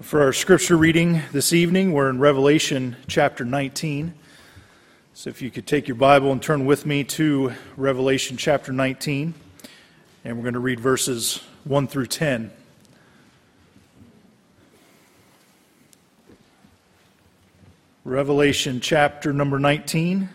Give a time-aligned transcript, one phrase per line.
[0.00, 4.14] For our scripture reading this evening, we're in Revelation chapter 19.
[5.12, 9.34] So if you could take your Bible and turn with me to Revelation chapter 19,
[10.24, 12.50] and we're going to read verses 1 through 10.
[18.06, 20.30] Revelation chapter number 19,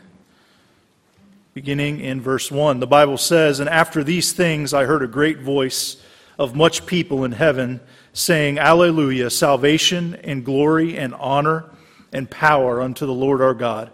[1.55, 2.79] beginning in verse 1.
[2.79, 5.97] The Bible says, And after these things I heard a great voice
[6.39, 7.81] of much people in heaven
[8.13, 11.65] saying, Alleluia, salvation and glory and honor
[12.13, 13.91] and power unto the Lord our God.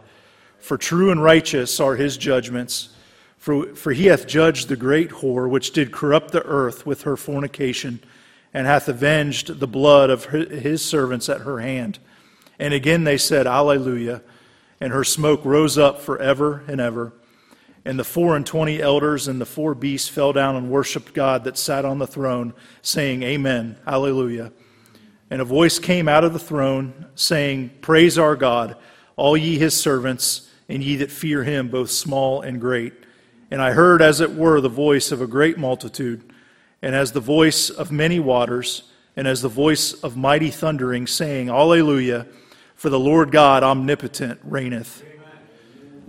[0.59, 2.89] For true and righteous are his judgments.
[3.39, 7.17] For, for he hath judged the great whore which did corrupt the earth with her
[7.17, 7.99] fornication,
[8.53, 11.99] and hath avenged the blood of his servants at her hand.
[12.57, 14.21] And again they said, Alleluia.
[14.79, 17.11] And her smoke rose up for ever and ever.
[17.85, 21.43] And the four and twenty elders and the four beasts fell down and worshipped God
[21.43, 24.51] that sat on the throne, saying, Amen, Alleluia.
[25.29, 28.75] And a voice came out of the throne, saying, Praise our God,
[29.15, 32.93] all ye his servants, and ye that fear him, both small and great.
[33.51, 36.23] And I heard, as it were, the voice of a great multitude,
[36.81, 38.83] and as the voice of many waters,
[39.15, 42.25] and as the voice of mighty thundering, saying, Alleluia,
[42.75, 45.03] for the Lord God omnipotent reigneth.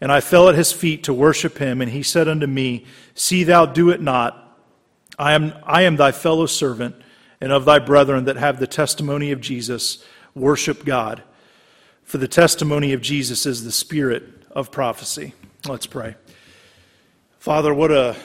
[0.00, 3.44] And I fell at his feet to worship him, and he said unto me, See
[3.44, 4.58] thou do it not.
[5.18, 6.96] I am, I am thy fellow servant,
[7.40, 10.04] and of thy brethren that have the testimony of Jesus.
[10.34, 11.22] Worship God.
[12.02, 15.34] For the testimony of Jesus is the spirit of prophecy.
[15.66, 16.14] Let's pray.
[17.38, 18.16] Father, what a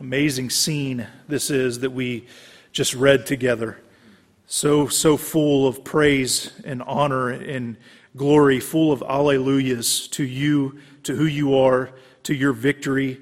[0.00, 2.26] amazing scene this is that we
[2.72, 3.80] just read together.
[4.46, 7.76] So, so full of praise and honor and
[8.16, 11.90] glory, full of alleluias to you to who you are,
[12.24, 13.20] to your victory,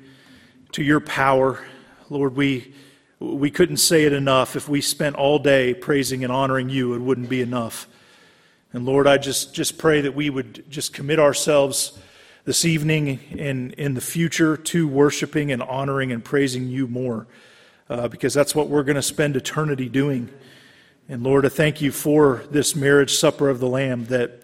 [0.72, 1.62] to your power.
[2.10, 2.74] Lord, we,
[3.20, 4.56] we couldn't say it enough.
[4.56, 7.86] If we spent all day praising and honoring you, it wouldn't be enough.
[8.72, 11.98] And Lord, I just, just pray that we would just commit ourselves
[12.44, 17.26] this evening and in the future to worshiping and honoring and praising you more,
[17.88, 20.28] uh, because that's what we're going to spend eternity doing.
[21.08, 24.42] And Lord, I thank you for this marriage supper of the Lamb that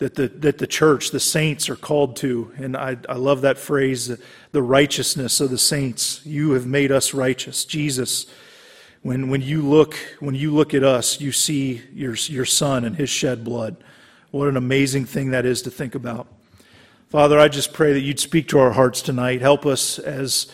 [0.00, 2.50] that the, that the church, the saints, are called to.
[2.56, 4.10] And I, I love that phrase,
[4.50, 6.24] the righteousness of the saints.
[6.24, 7.66] You have made us righteous.
[7.66, 8.24] Jesus,
[9.02, 12.96] when, when, you, look, when you look at us, you see your, your son and
[12.96, 13.76] his shed blood.
[14.30, 16.26] What an amazing thing that is to think about.
[17.10, 19.42] Father, I just pray that you'd speak to our hearts tonight.
[19.42, 20.46] Help us as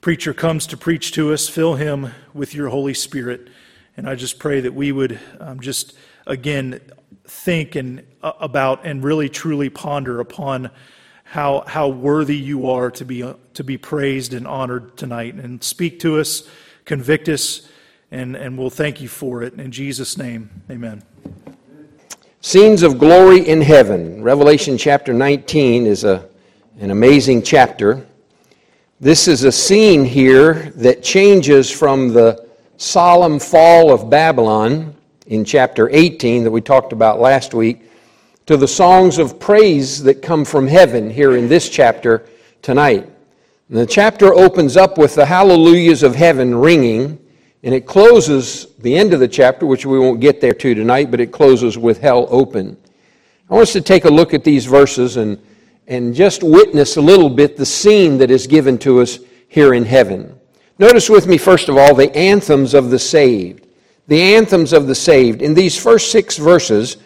[0.00, 1.50] preacher comes to preach to us.
[1.50, 3.48] Fill him with your Holy Spirit.
[3.94, 5.94] And I just pray that we would um, just,
[6.26, 6.80] again,
[7.28, 10.70] think and uh, about and really truly ponder upon
[11.24, 15.34] how how worthy you are to be uh, to be praised and honored tonight.
[15.34, 16.48] And speak to us
[16.86, 17.68] convict us
[18.10, 19.54] and and we'll thank you for it.
[19.54, 21.02] In Jesus name amen.
[22.40, 24.22] Scenes of glory in heaven.
[24.22, 26.26] Revelation chapter 19 is a
[26.78, 28.06] an amazing chapter.
[29.00, 32.46] This is a scene here that changes from the
[32.78, 34.95] solemn fall of Babylon
[35.26, 37.82] in chapter 18 that we talked about last week
[38.46, 42.26] to the songs of praise that come from heaven here in this chapter
[42.62, 43.10] tonight.
[43.68, 47.18] And the chapter opens up with the hallelujahs of heaven ringing,
[47.64, 51.10] and it closes the end of the chapter, which we won't get there to tonight,
[51.10, 52.76] but it closes with hell open.
[53.50, 55.42] I want us to take a look at these verses and,
[55.88, 59.84] and just witness a little bit the scene that is given to us here in
[59.84, 60.38] heaven.
[60.78, 63.65] Notice with me, first of all, the anthems of the saved
[64.08, 65.42] the anthems of the saved.
[65.42, 66.96] In these first six verses,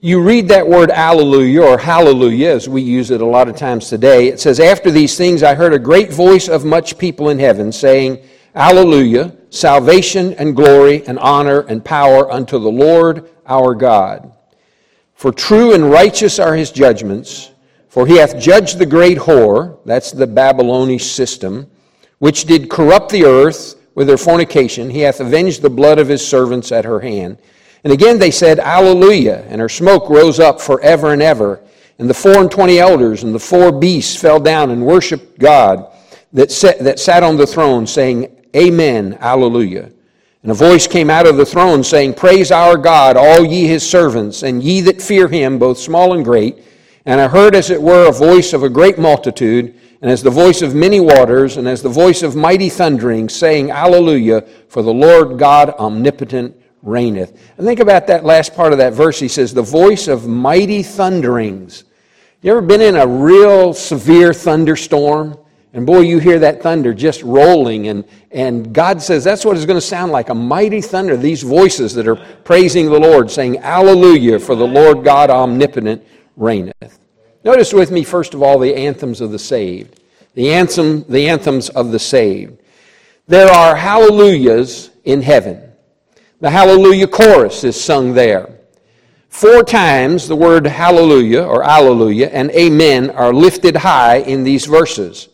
[0.00, 3.88] you read that word alleluia or hallelujah as we use it a lot of times
[3.88, 4.28] today.
[4.28, 7.72] It says, After these things I heard a great voice of much people in heaven
[7.72, 8.22] saying,
[8.54, 14.32] Alleluia, salvation and glory and honor and power unto the Lord our God.
[15.14, 17.52] For true and righteous are his judgments,
[17.88, 21.70] for he hath judged the great whore, that's the Babylonish system,
[22.18, 24.90] which did corrupt the earth with her fornication.
[24.90, 27.38] He hath avenged the blood of his servants at her hand.
[27.82, 29.42] And again they said, Alleluia.
[29.48, 31.60] And her smoke rose up for ever and ever.
[31.98, 35.90] And the four and twenty elders and the four beasts fell down and worshipped God
[36.34, 39.90] that sat, that sat on the throne, saying, Amen, Alleluia.
[40.42, 43.88] And a voice came out of the throne, saying, Praise our God, all ye his
[43.88, 46.58] servants, and ye that fear him, both small and great.
[47.06, 49.74] And I heard, as it were, a voice of a great multitude,
[50.06, 53.72] and as the voice of many waters, and as the voice of mighty thundering, saying,
[53.72, 57.32] Alleluia, for the Lord God omnipotent reigneth.
[57.58, 59.18] And think about that last part of that verse.
[59.18, 61.82] He says, the voice of mighty thunderings.
[62.40, 65.36] You ever been in a real severe thunderstorm?
[65.72, 67.88] And boy, you hear that thunder just rolling.
[67.88, 71.16] And, and God says that's what it's going to sound like a mighty thunder.
[71.16, 76.06] These voices that are praising the Lord, saying, Alleluia, for the Lord God omnipotent
[76.36, 77.00] reigneth.
[77.46, 80.00] Notice with me, first of all, the anthems of the saved.
[80.34, 82.60] The, anthem, the anthems of the saved.
[83.28, 85.62] There are hallelujahs in heaven.
[86.40, 88.50] The hallelujah chorus is sung there.
[89.28, 95.28] Four times the word hallelujah or alleluia and amen are lifted high in these verses.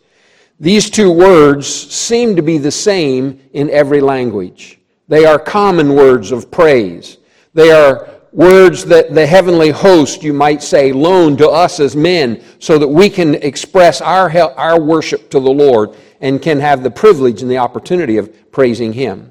[0.61, 4.79] These two words seem to be the same in every language.
[5.09, 7.17] They are common words of praise.
[7.55, 12.43] They are words that the heavenly host, you might say, loan to us as men
[12.59, 16.91] so that we can express our, our worship to the Lord and can have the
[16.91, 19.31] privilege and the opportunity of praising Him.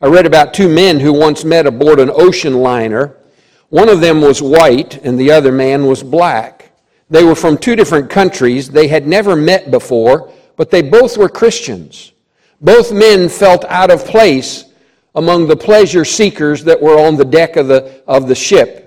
[0.00, 3.16] I read about two men who once met aboard an ocean liner.
[3.68, 6.72] One of them was white and the other man was black.
[7.08, 8.68] They were from two different countries.
[8.68, 12.12] They had never met before but they both were Christians.
[12.60, 14.66] Both men felt out of place
[15.14, 18.84] among the pleasure seekers that were on the deck of the, of the ship.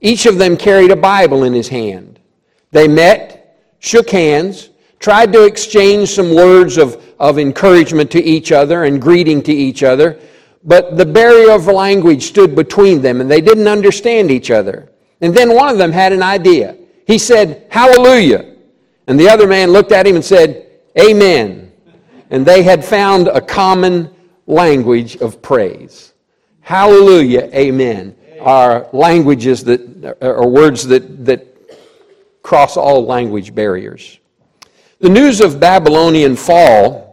[0.00, 2.20] Each of them carried a Bible in his hand.
[2.70, 8.84] They met, shook hands, tried to exchange some words of, of encouragement to each other
[8.84, 10.18] and greeting to each other,
[10.64, 14.90] but the barrier of language stood between them and they didn't understand each other.
[15.20, 16.76] And then one of them had an idea.
[17.06, 18.54] He said, Hallelujah.
[19.06, 20.66] And the other man looked at him and said,
[20.98, 21.72] Amen.
[22.30, 24.14] And they had found a common
[24.46, 26.12] language of praise.
[26.60, 31.46] Hallelujah, amen, are languages that are words that, that
[32.42, 34.18] cross all language barriers.
[35.00, 37.06] The news of Babylonian fall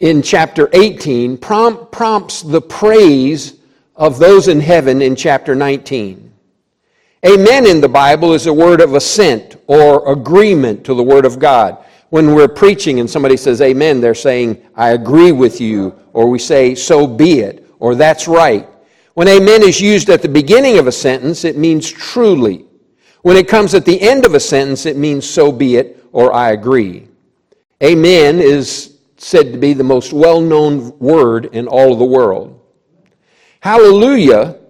[0.00, 3.54] in chapter 18 prompt, prompts the praise
[3.96, 6.32] of those in heaven in chapter 19.
[7.26, 11.38] Amen in the Bible is a word of assent or agreement to the Word of
[11.38, 11.82] God
[12.14, 16.38] when we're preaching and somebody says amen, they're saying, I agree with you, or we
[16.38, 18.68] say, so be it, or that's right.
[19.14, 22.66] When amen is used at the beginning of a sentence, it means truly.
[23.22, 26.32] When it comes at the end of a sentence, it means so be it, or
[26.32, 27.08] I agree.
[27.82, 32.64] Amen is said to be the most well known word in all of the world.
[33.58, 34.60] Hallelujah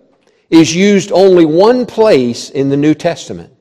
[0.49, 3.52] is used only one place in the New Testament.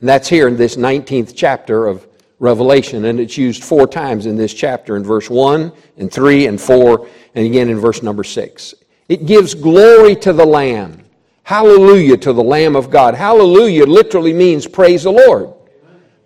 [0.00, 2.08] And that's here in this 19th chapter of
[2.40, 6.60] Revelation, and it's used four times in this chapter in verse 1 and 3 and
[6.60, 8.74] 4, and again in verse number 6.
[9.08, 11.04] It gives glory to the Lamb.
[11.44, 13.14] Hallelujah to the Lamb of God.
[13.14, 15.52] Hallelujah literally means praise the Lord.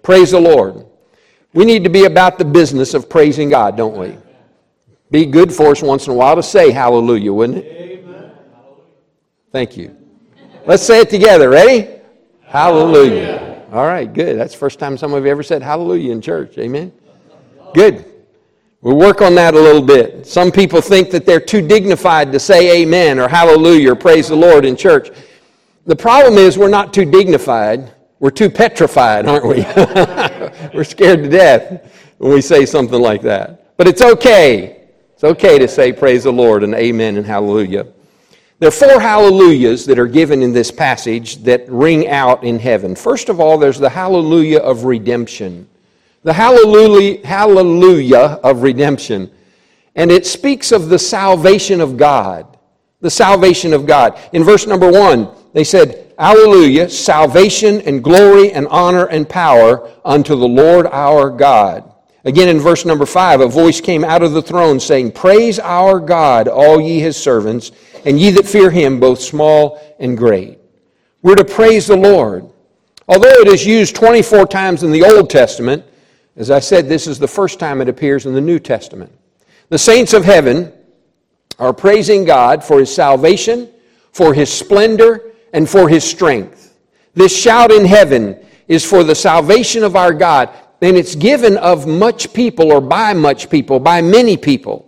[0.03, 0.87] Praise the Lord.
[1.53, 4.17] We need to be about the business of praising God, don't we?
[5.11, 8.01] Be good for us once in a while to say hallelujah, wouldn't it?
[8.05, 8.31] Amen.
[9.51, 9.97] Thank you.
[10.67, 11.49] Let's say it together.
[11.49, 11.89] Ready?
[12.43, 13.25] Hallelujah.
[13.25, 13.48] hallelujah.
[13.71, 14.39] All right, good.
[14.39, 16.57] That's the first time some of you ever said hallelujah in church.
[16.57, 16.91] Amen.
[17.75, 18.07] Good.
[18.81, 20.27] We'll work on that a little bit.
[20.27, 24.37] Some people think that they're too dignified to say amen or hallelujah or praise the
[24.37, 25.11] Lord in church.
[25.85, 27.93] The problem is we're not too dignified.
[28.21, 29.57] We're too petrified, aren't we?
[30.75, 33.77] we're scared to death when we say something like that.
[33.77, 34.89] But it's okay.
[35.13, 37.87] It's okay to say praise the Lord and amen and hallelujah.
[38.61, 42.97] There are four hallelujahs that are given in this passage that ring out in heaven.
[42.97, 45.69] First of all, there's the hallelujah of redemption.
[46.25, 49.31] The hallelujah, hallelujah of redemption.
[49.95, 52.59] And it speaks of the salvation of God.
[53.01, 54.19] The salvation of God.
[54.33, 60.35] In verse number one, they said, Hallelujah, salvation and glory and honor and power unto
[60.35, 61.89] the Lord our God.
[62.25, 66.01] Again, in verse number five, a voice came out of the throne saying, Praise our
[66.01, 67.71] God, all ye his servants
[68.05, 70.59] and ye that fear him, both small and great.
[71.23, 72.49] We're to praise the Lord.
[73.09, 75.85] Although it is used 24 times in the Old Testament,
[76.37, 79.13] as I said, this is the first time it appears in the New Testament.
[79.71, 80.73] The saints of heaven
[81.59, 83.69] are praising God for his salvation,
[84.13, 86.77] for his splendor, and for his strength.
[87.15, 88.39] This shout in heaven
[88.69, 90.51] is for the salvation of our God,
[90.81, 94.88] and it's given of much people or by much people, by many people.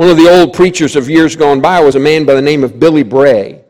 [0.00, 2.64] One of the old preachers of years gone by was a man by the name
[2.64, 3.62] of Billy Bray.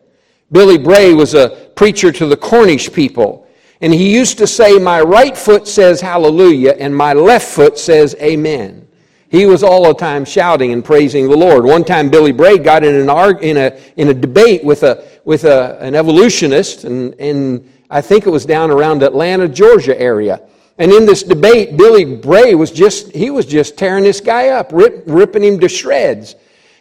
[0.53, 3.49] Billy Bray was a preacher to the Cornish people.
[3.81, 8.15] And he used to say, My right foot says hallelujah, and my left foot says
[8.23, 8.87] amen.
[9.29, 11.65] He was all the time shouting and praising the Lord.
[11.65, 15.05] One time, Billy Bray got in, an arg- in, a, in a debate with a,
[15.25, 20.41] with a, an evolutionist, and, and I think it was down around Atlanta, Georgia area.
[20.81, 24.73] And in this debate, Billy Bray was just, he was just tearing this guy up,
[24.73, 26.37] rip, ripping him to shreds.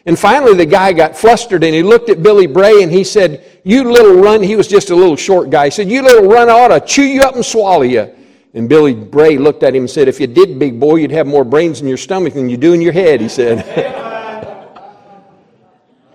[0.06, 3.60] And finally, the guy got flustered and he looked at Billy Bray and he said,
[3.62, 5.66] You little run, he was just a little short guy.
[5.66, 8.10] He said, You little run, ought to chew you up and swallow you.
[8.54, 11.26] And Billy Bray looked at him and said, If you did, big boy, you'd have
[11.26, 13.58] more brains in your stomach than you do in your head, he said.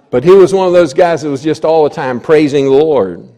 [0.10, 2.72] but he was one of those guys that was just all the time praising the
[2.72, 3.30] Lord.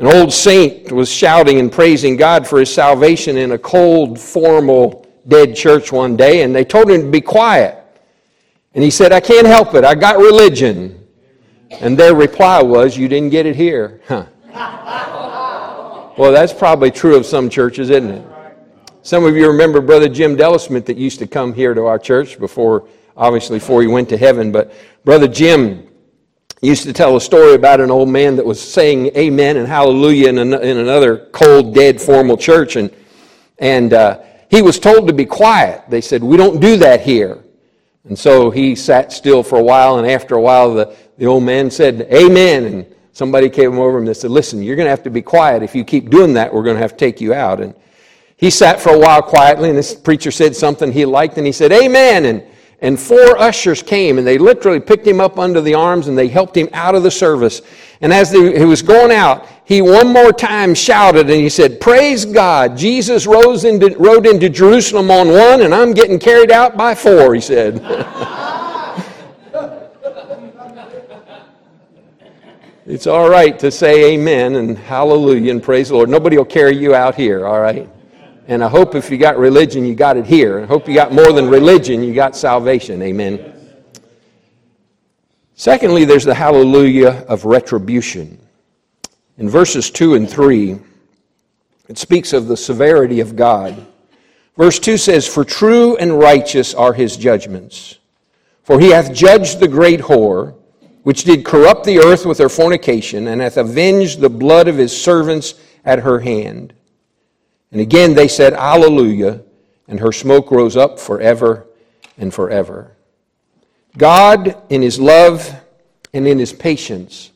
[0.00, 5.06] An old saint was shouting and praising God for his salvation in a cold, formal,
[5.28, 7.76] dead church one day, and they told him to be quiet.
[8.72, 9.84] And he said, I can't help it.
[9.84, 11.06] I got religion.
[11.82, 14.00] And their reply was, You didn't get it here.
[14.08, 14.24] Huh.
[16.16, 18.26] well, that's probably true of some churches, isn't it?
[19.02, 22.38] Some of you remember Brother Jim Delismith that used to come here to our church
[22.38, 22.88] before,
[23.18, 24.50] obviously, before he went to heaven.
[24.50, 24.72] But
[25.04, 25.89] Brother Jim
[26.68, 30.28] used to tell a story about an old man that was saying amen and hallelujah
[30.28, 32.76] in, an, in another cold, dead, formal church.
[32.76, 32.94] And,
[33.58, 35.84] and uh, he was told to be quiet.
[35.88, 37.42] They said, We don't do that here.
[38.04, 41.44] And so he sat still for a while, and after a while, the, the old
[41.44, 42.64] man said, Amen.
[42.64, 45.62] And somebody came over and said, Listen, you're going to have to be quiet.
[45.62, 47.60] If you keep doing that, we're going to have to take you out.
[47.60, 47.74] And
[48.36, 51.52] he sat for a while quietly, and this preacher said something he liked, and he
[51.52, 52.26] said, Amen.
[52.26, 52.49] And,
[52.82, 56.28] and four ushers came, and they literally picked him up under the arms and they
[56.28, 57.60] helped him out of the service.
[58.00, 62.24] And as he was going out, he one more time shouted and he said, Praise
[62.24, 66.94] God, Jesus rose into, rode into Jerusalem on one, and I'm getting carried out by
[66.94, 67.74] four, he said.
[72.86, 76.08] it's all right to say amen and hallelujah and praise the Lord.
[76.08, 77.86] Nobody will carry you out here, all right?
[78.50, 80.62] And I hope if you got religion, you got it here.
[80.62, 83.00] I hope you got more than religion, you got salvation.
[83.00, 83.54] Amen.
[85.54, 88.40] Secondly, there's the hallelujah of retribution.
[89.38, 90.80] In verses 2 and 3,
[91.88, 93.86] it speaks of the severity of God.
[94.56, 98.00] Verse 2 says, For true and righteous are his judgments.
[98.64, 100.56] For he hath judged the great whore,
[101.04, 105.00] which did corrupt the earth with her fornication, and hath avenged the blood of his
[105.00, 105.54] servants
[105.84, 106.74] at her hand.
[107.72, 109.42] And again they said, Alleluia,
[109.88, 111.66] and her smoke rose up forever
[112.16, 112.96] and forever.
[113.96, 115.52] God, in his love
[116.12, 117.30] and in his patience,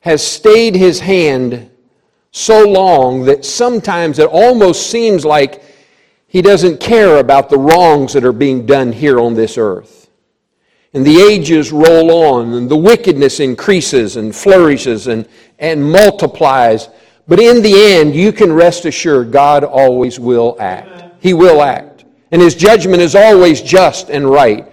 [0.00, 1.70] has stayed his hand
[2.30, 5.62] so long that sometimes it almost seems like
[6.26, 10.10] he doesn't care about the wrongs that are being done here on this earth.
[10.92, 15.28] And the ages roll on, and the wickedness increases and flourishes and,
[15.60, 16.88] and multiplies.
[17.26, 21.22] But in the end, you can rest assured God always will act.
[21.22, 22.04] He will act.
[22.30, 24.70] And his judgment is always just and right.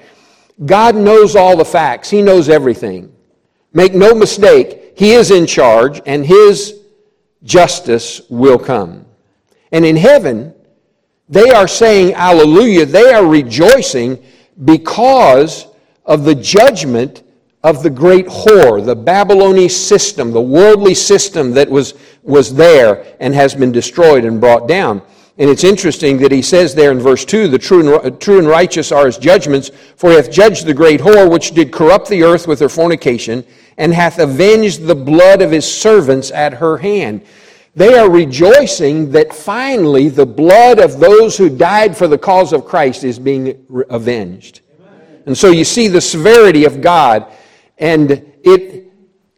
[0.65, 3.11] God knows all the facts, He knows everything.
[3.73, 6.79] Make no mistake, He is in charge, and His
[7.43, 9.05] justice will come.
[9.71, 10.53] And in heaven,
[11.29, 12.85] they are saying, Alleluia.
[12.85, 14.23] They are rejoicing
[14.65, 15.67] because
[16.05, 17.23] of the judgment
[17.63, 23.33] of the great whore, the Babylonian system, the worldly system that was, was there and
[23.33, 25.01] has been destroyed and brought down.
[25.37, 28.47] And it's interesting that he says there in verse 2 the true and, true and
[28.47, 32.23] righteous are his judgments, for he hath judged the great whore which did corrupt the
[32.23, 33.43] earth with her fornication,
[33.77, 37.21] and hath avenged the blood of his servants at her hand.
[37.75, 42.65] They are rejoicing that finally the blood of those who died for the cause of
[42.65, 44.61] Christ is being avenged.
[45.25, 47.31] And so you see the severity of God,
[47.81, 48.11] and
[48.43, 48.91] it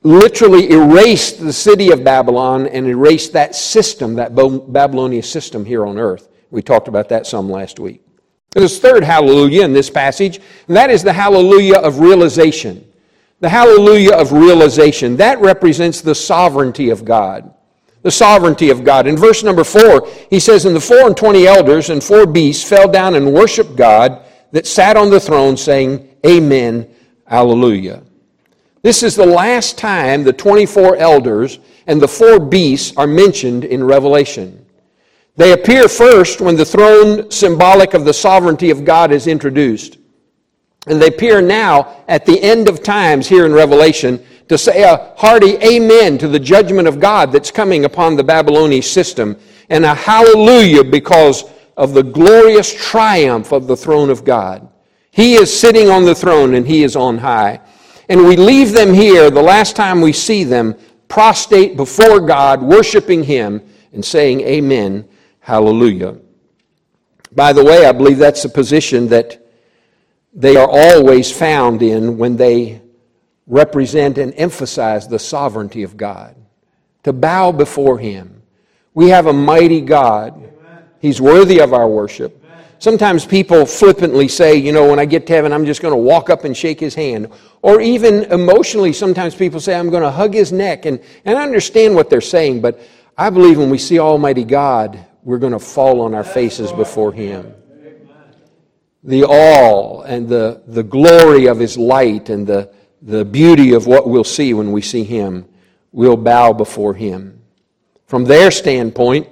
[0.03, 5.97] literally erased the city of Babylon and erased that system, that Babylonian system here on
[5.97, 6.27] earth.
[6.51, 8.01] We talked about that some last week.
[8.51, 12.87] There's third hallelujah in this passage, and that is the hallelujah of realization.
[13.39, 15.17] The hallelujah of realization.
[15.17, 17.51] That represents the sovereignty of God.
[18.03, 19.07] The sovereignty of God.
[19.07, 22.67] In verse number four, he says, And the four and twenty elders and four beasts
[22.67, 26.93] fell down and worshiped God that sat on the throne, saying, Amen,
[27.25, 28.03] Hallelujah.
[28.83, 33.81] This is the last time the 24 elders and the four beasts are mentioned in
[33.81, 34.65] Revelation.
[35.37, 39.97] They appear first when the throne symbolic of the sovereignty of God is introduced.
[40.85, 45.13] And they appear now at the end of times here in Revelation to say a
[45.15, 49.37] hearty amen to the judgment of God that's coming upon the Babylonian system
[49.69, 51.45] and a hallelujah because
[51.77, 54.69] of the glorious triumph of the throne of God.
[55.09, 57.61] He is sitting on the throne and he is on high.
[58.13, 60.75] And we leave them here the last time we see them
[61.07, 63.59] prostrate before God, worshiping Him
[63.91, 66.17] and saying, Amen, Hallelujah.
[67.31, 69.43] By the way, I believe that's the position that
[70.31, 72.83] they are always found in when they
[73.47, 76.35] represent and emphasize the sovereignty of God,
[77.01, 78.43] to bow before Him.
[78.93, 80.51] We have a mighty God.
[80.99, 82.42] He's worthy of our worship.
[82.83, 85.97] Sometimes people flippantly say, you know, when I get to heaven, I'm just going to
[85.97, 87.31] walk up and shake his hand.
[87.61, 90.85] Or even emotionally, sometimes people say, I'm going to hug his neck.
[90.85, 92.81] And, and I understand what they're saying, but
[93.17, 97.13] I believe when we see Almighty God, we're going to fall on our faces before
[97.13, 97.53] him.
[99.05, 102.69] The all and the, the glory of his light and the,
[103.01, 105.45] the beauty of what we'll see when we see him,
[105.93, 107.41] we'll bow before him.
[108.07, 109.29] From their standpoint,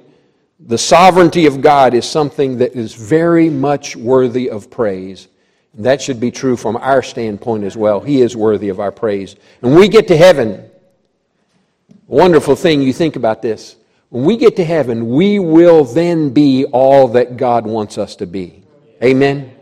[0.66, 5.28] the sovereignty of God is something that is very much worthy of praise.
[5.76, 8.00] And that should be true from our standpoint as well.
[8.00, 9.36] He is worthy of our praise.
[9.62, 10.70] When we get to heaven,
[12.08, 13.76] wonderful thing, you think about this.
[14.10, 18.28] When we get to heaven, we will then be all that God wants us to
[18.28, 18.64] be.
[19.02, 19.56] Amen?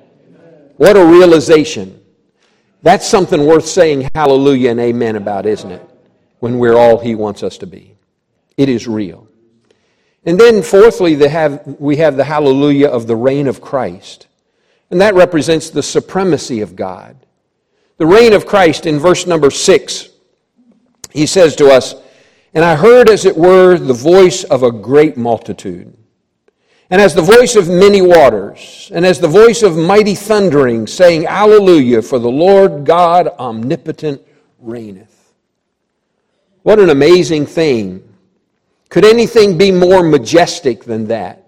[0.78, 2.02] What a realization.
[2.82, 5.88] That's something worth saying hallelujah and amen about, isn't it?
[6.40, 7.96] When we're all He wants us to be.
[8.58, 9.29] It is real.
[10.26, 14.28] And then, fourthly, have, we have the hallelujah of the reign of Christ.
[14.92, 17.16] And that represents the supremacy of God.
[17.98, 20.10] The reign of Christ in verse number six,
[21.12, 21.96] he says to us,
[22.54, 25.96] And I heard, as it were, the voice of a great multitude,
[26.90, 31.28] and as the voice of many waters, and as the voice of mighty thundering, saying,
[31.28, 34.22] Alleluia, for the Lord God omnipotent
[34.60, 35.34] reigneth.
[36.64, 38.09] What an amazing thing
[38.90, 41.48] could anything be more majestic than that?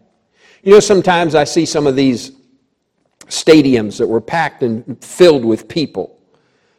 [0.64, 2.32] You know, sometimes I see some of these
[3.28, 6.20] stadiums that were packed and filled with people.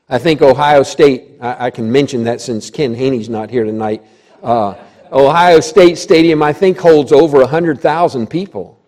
[0.09, 4.05] I think Ohio State, I, I can mention that since Ken Haney's not here tonight.
[4.43, 4.75] Uh,
[5.11, 8.79] Ohio State Stadium, I think, holds over 100,000 people.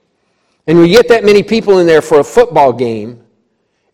[0.66, 3.23] And you get that many people in there for a football game,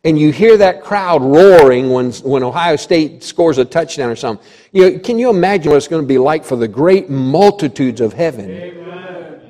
[0.05, 4.47] and you hear that crowd roaring when, when Ohio State scores a touchdown or something.
[4.73, 8.01] You know, can you imagine what it's going to be like for the great multitudes
[8.01, 8.51] of heaven?
[8.51, 9.41] Amen.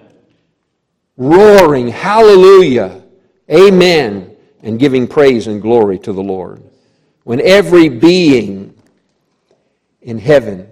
[1.16, 3.02] Roaring, hallelujah,
[3.50, 6.62] amen, and giving praise and glory to the Lord.
[7.24, 8.74] When every being
[10.00, 10.66] in heaven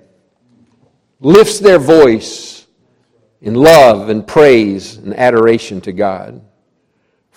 [1.20, 2.66] lifts their voice
[3.42, 6.40] in love and praise and adoration to God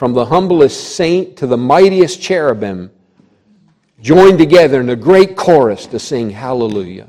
[0.01, 2.89] from the humblest saint to the mightiest cherubim,
[4.01, 7.07] joined together in a great chorus to sing Hallelujah.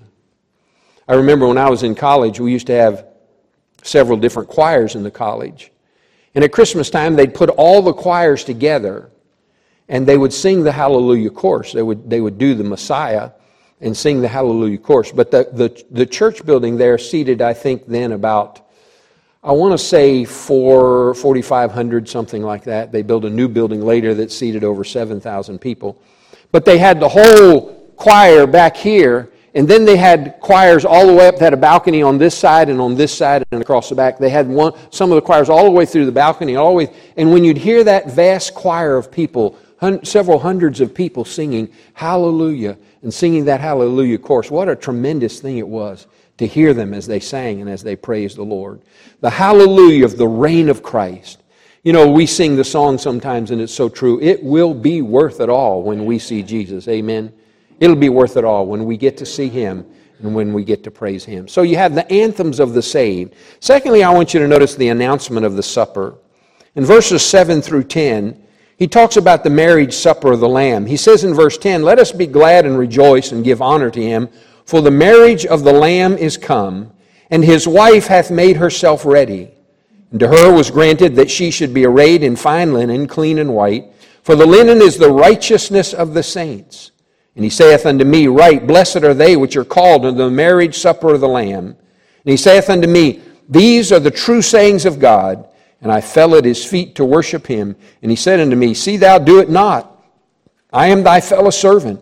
[1.08, 3.06] I remember when I was in college, we used to have
[3.82, 5.72] several different choirs in the college.
[6.34, 9.10] And at Christmas time, they'd put all the choirs together
[9.88, 11.72] and they would sing the Hallelujah chorus.
[11.72, 13.30] They would, they would do the Messiah
[13.80, 15.12] and sing the Hallelujah chorus.
[15.12, 18.68] But the, the, the church building there seated, I think, then about
[19.44, 22.92] I want to say four, 4,500, something like that.
[22.92, 26.00] They built a new building later that seated over 7,000 people.
[26.52, 31.12] But they had the whole choir back here, and then they had choirs all the
[31.12, 31.38] way up.
[31.38, 34.16] They had a balcony on this side and on this side and across the back.
[34.16, 36.76] They had one, some of the choirs all the way through the balcony, all the
[36.84, 36.94] way.
[37.16, 41.68] And when you'd hear that vast choir of people, hun- several hundreds of people singing
[41.94, 46.06] Hallelujah and singing that Hallelujah chorus, what a tremendous thing it was
[46.38, 48.80] to hear them as they sang and as they praised the Lord.
[49.20, 51.42] The hallelujah of the reign of Christ.
[51.82, 54.20] You know, we sing the song sometimes, and it's so true.
[54.20, 56.86] It will be worth it all when we see Jesus.
[56.88, 57.32] Amen.
[57.80, 59.84] It'll be worth it all when we get to see Him
[60.20, 61.48] and when we get to praise Him.
[61.48, 63.34] So you have the anthems of the saved.
[63.58, 66.14] Secondly, I want you to notice the announcement of the supper.
[66.76, 68.40] In verses 7 through 10,
[68.76, 70.86] he talks about the marriage supper of the Lamb.
[70.86, 74.02] He says in verse 10, Let us be glad and rejoice and give honor to
[74.02, 74.28] Him.
[74.64, 76.92] For the marriage of the Lamb is come,
[77.30, 79.50] and his wife hath made herself ready.
[80.10, 83.54] And to her was granted that she should be arrayed in fine linen, clean and
[83.54, 83.92] white.
[84.22, 86.90] For the linen is the righteousness of the saints.
[87.34, 90.78] And he saith unto me, Write, blessed are they which are called unto the marriage
[90.78, 91.66] supper of the Lamb.
[91.66, 91.76] And
[92.30, 95.48] he saith unto me, These are the true sayings of God.
[95.80, 97.74] And I fell at his feet to worship him.
[98.02, 99.88] And he said unto me, See thou do it not.
[100.72, 102.00] I am thy fellow servant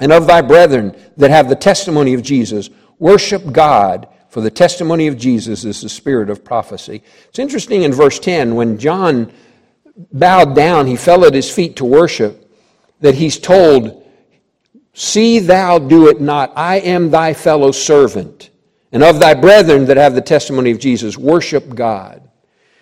[0.00, 2.70] and of thy brethren that have the testimony of Jesus.
[2.98, 7.02] Worship God, for the testimony of Jesus is the spirit of prophecy.
[7.28, 9.32] It's interesting in verse 10 when John
[10.12, 12.50] bowed down, he fell at his feet to worship,
[13.00, 14.02] that he's told,
[14.92, 16.52] See thou do it not.
[16.56, 18.50] I am thy fellow servant,
[18.92, 21.18] and of thy brethren that have the testimony of Jesus.
[21.18, 22.28] Worship God.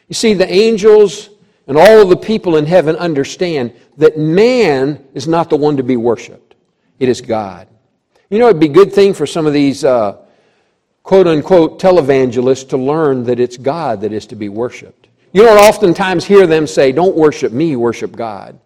[0.09, 1.31] You see, the angels
[1.67, 5.97] and all the people in heaven understand that man is not the one to be
[5.97, 6.52] worshiped.
[6.99, 7.69] It is God.
[8.31, 10.17] You know, it'd be a good thing for some of these uh,
[11.03, 15.09] quote unquote televangelists to learn that it's God that is to be worshiped.
[15.33, 18.59] You don't oftentimes hear them say, Don't worship me, worship God.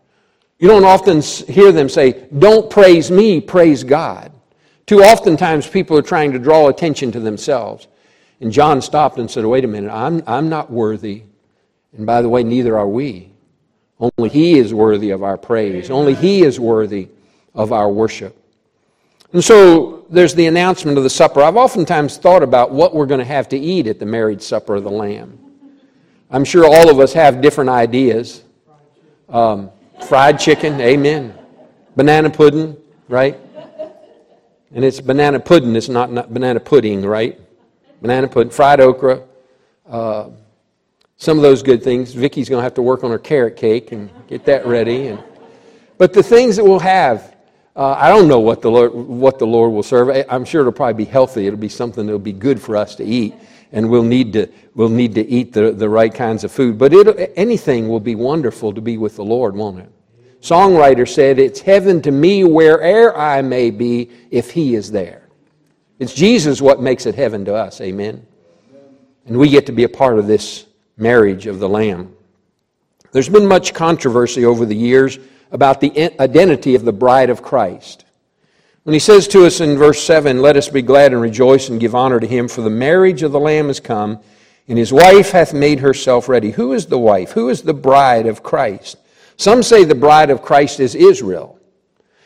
[0.58, 4.32] You don't often hear them say, Don't praise me, praise God.
[4.86, 7.88] Too oftentimes people are trying to draw attention to themselves.
[8.40, 11.24] And John stopped and said, Wait a minute, I'm, I'm not worthy.
[11.96, 13.32] And by the way, neither are we.
[13.98, 15.90] Only He is worthy of our praise.
[15.90, 17.08] Only He is worthy
[17.56, 18.40] of our worship.
[19.32, 21.42] And so there's the announcement of the supper.
[21.42, 24.76] I've oftentimes thought about what we're going to have to eat at the marriage supper
[24.76, 25.38] of the Lamb.
[26.30, 28.44] I'm sure all of us have different ideas.
[29.28, 29.70] Um,
[30.06, 31.36] fried chicken, amen.
[31.96, 32.76] Banana pudding,
[33.08, 33.38] right?
[34.72, 37.40] And it's banana pudding, it's not, not banana pudding, right?
[38.02, 39.22] Banana pudding, fried okra,
[39.88, 40.28] uh,
[41.16, 42.12] some of those good things.
[42.12, 45.08] Vicky's going to have to work on her carrot cake and get that ready.
[45.08, 45.22] And,
[45.96, 47.35] but the things that we'll have,
[47.76, 50.24] uh, I don't know what the, Lord, what the Lord will serve.
[50.30, 51.46] I'm sure it'll probably be healthy.
[51.46, 53.34] It'll be something that'll be good for us to eat.
[53.72, 56.78] And we'll need to, we'll need to eat the, the right kinds of food.
[56.78, 56.94] But
[57.36, 59.92] anything will be wonderful to be with the Lord, won't it?
[60.40, 65.28] Songwriter said, It's heaven to me where'er I may be if He is there.
[65.98, 67.80] It's Jesus what makes it heaven to us.
[67.82, 68.26] Amen.
[69.26, 72.14] And we get to be a part of this marriage of the Lamb.
[73.12, 75.18] There's been much controversy over the years
[75.50, 78.04] about the identity of the bride of Christ.
[78.84, 81.80] When he says to us in verse 7, Let us be glad and rejoice and
[81.80, 84.20] give honor to him, for the marriage of the Lamb is come,
[84.68, 86.52] and his wife hath made herself ready.
[86.52, 87.32] Who is the wife?
[87.32, 88.96] Who is the bride of Christ?
[89.36, 91.58] Some say the bride of Christ is Israel.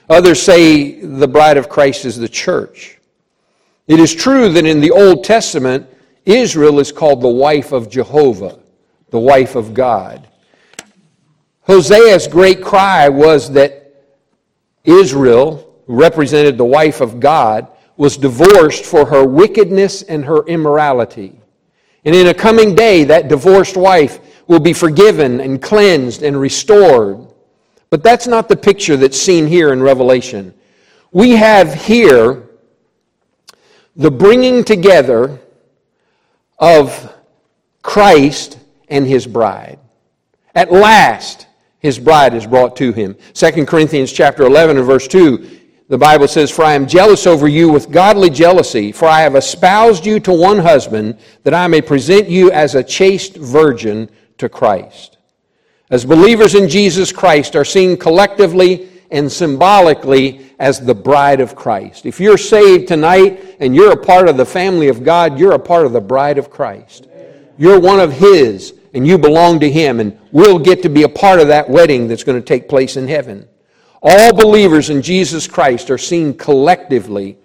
[0.09, 2.98] Others say the bride of Christ is the church.
[3.87, 5.87] It is true that in the Old Testament,
[6.26, 8.59] Israel is called the wife of Jehovah,
[9.11, 10.28] the wife of God.
[11.70, 13.94] Hosea's great cry was that
[14.83, 21.38] Israel, represented the wife of God, was divorced for her wickedness and her immorality.
[22.04, 27.28] And in a coming day, that divorced wife will be forgiven and cleansed and restored.
[27.88, 30.52] But that's not the picture that's seen here in Revelation.
[31.12, 32.48] We have here
[33.94, 35.38] the bringing together
[36.59, 37.14] of
[37.83, 39.78] Christ and his bride.
[40.52, 41.46] At last,
[41.81, 43.16] his bride is brought to him.
[43.35, 47.49] 2 Corinthians chapter 11 and verse 2, the Bible says, For I am jealous over
[47.49, 51.81] you with godly jealousy, for I have espoused you to one husband, that I may
[51.81, 55.19] present you as a chaste virgin to Christ.
[55.90, 62.07] As believers in Jesus Christ are seen collectively and symbolically as the bride of Christ.
[62.07, 65.59] If you're saved tonight and you're a part of the family of God, you're a
[65.59, 67.09] part of the bride of Christ.
[67.59, 71.09] You're one of His and you belong to Him, and we'll get to be a
[71.09, 73.48] part of that wedding that's going to take place in heaven.
[74.03, 77.37] All believers in Jesus Christ are seen collectively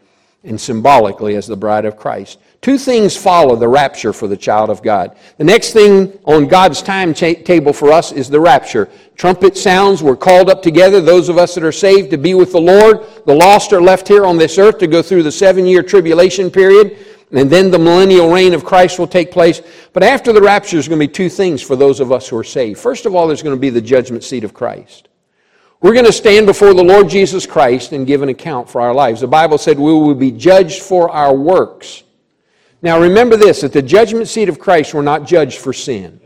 [0.45, 2.39] and symbolically as the bride of Christ.
[2.61, 5.15] Two things follow the rapture for the child of God.
[5.37, 8.89] The next thing on God's timetable for us is the rapture.
[9.15, 12.51] Trumpet sounds, we're called up together, those of us that are saved, to be with
[12.51, 13.05] the Lord.
[13.25, 16.49] The lost are left here on this earth to go through the seven year tribulation
[16.49, 16.97] period.
[17.31, 19.61] And then the millennial reign of Christ will take place.
[19.93, 22.37] But after the rapture, there's going to be two things for those of us who
[22.37, 22.79] are saved.
[22.79, 25.09] First of all, there's going to be the judgment seat of Christ.
[25.81, 28.93] We're going to stand before the Lord Jesus Christ and give an account for our
[28.93, 29.21] lives.
[29.21, 32.03] The Bible said we will be judged for our works.
[32.81, 36.19] Now remember this at the judgment seat of Christ, we're not judged for sin.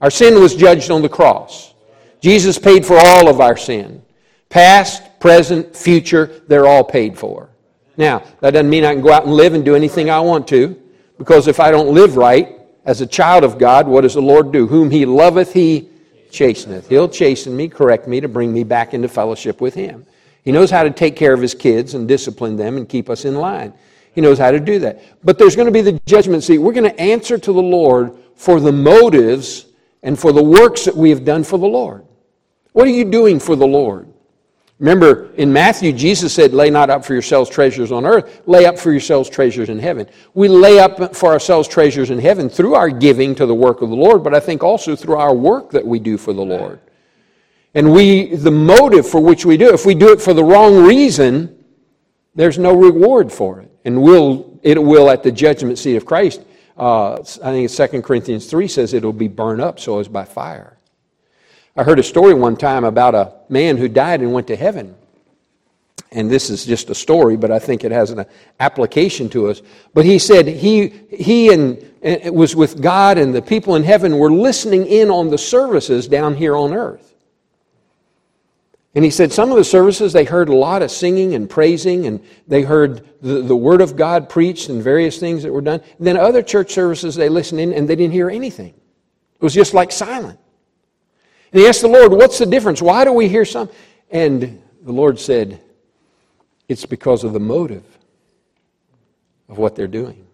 [0.00, 1.74] Our sin was judged on the cross.
[2.20, 4.02] Jesus paid for all of our sin.
[4.48, 7.50] Past, present, future, they're all paid for.
[7.96, 10.46] Now, that doesn't mean I can go out and live and do anything I want
[10.48, 10.80] to,
[11.18, 14.52] because if I don't live right as a child of God, what does the Lord
[14.52, 14.66] do?
[14.66, 15.88] Whom He loveth, He
[16.30, 16.88] chasteneth.
[16.88, 20.06] He'll chasten me, correct me to bring me back into fellowship with Him.
[20.44, 23.24] He knows how to take care of His kids and discipline them and keep us
[23.24, 23.72] in line.
[24.14, 25.02] He knows how to do that.
[25.24, 26.58] But there's going to be the judgment seat.
[26.58, 29.66] We're going to answer to the Lord for the motives
[30.02, 32.06] and for the works that we have done for the Lord.
[32.72, 34.12] What are you doing for the Lord?
[34.78, 38.78] Remember, in Matthew, Jesus said, Lay not up for yourselves treasures on earth, lay up
[38.78, 40.06] for yourselves treasures in heaven.
[40.34, 43.88] We lay up for ourselves treasures in heaven through our giving to the work of
[43.88, 46.80] the Lord, but I think also through our work that we do for the Lord.
[47.74, 50.84] And we, the motive for which we do, if we do it for the wrong
[50.86, 51.64] reason,
[52.34, 56.42] there's no reward for it and will, it will at the judgment seat of Christ.
[56.76, 60.24] Uh, I think 2 Corinthians 3 says it will be burned up so as by
[60.24, 60.75] fire.
[61.76, 64.96] I heard a story one time about a man who died and went to heaven.
[66.12, 68.24] And this is just a story, but I think it has an
[68.60, 69.60] application to us.
[69.92, 74.16] But he said he, he and, and was with God, and the people in heaven
[74.16, 77.14] were listening in on the services down here on earth.
[78.94, 82.06] And he said some of the services they heard a lot of singing and praising,
[82.06, 85.82] and they heard the, the Word of God preached and various things that were done.
[85.98, 88.72] And then other church services they listened in and they didn't hear anything.
[88.72, 90.38] It was just like silent.
[91.56, 92.82] He asked the Lord, What's the difference?
[92.82, 93.70] Why do we hear some?
[94.10, 95.58] And the Lord said,
[96.68, 97.84] It's because of the motive
[99.48, 100.26] of what they're doing.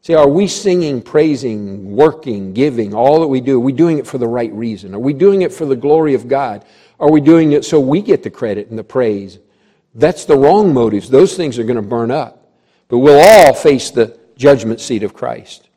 [0.00, 3.58] See, are we singing, praising, working, giving, all that we do?
[3.58, 4.94] Are we doing it for the right reason?
[4.94, 6.64] Are we doing it for the glory of God?
[6.98, 9.40] Are we doing it so we get the credit and the praise?
[9.94, 11.10] That's the wrong motives.
[11.10, 12.50] Those things are going to burn up.
[12.88, 15.68] But we'll all face the judgment seat of Christ.